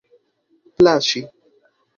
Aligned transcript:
plaĉi 0.77 1.23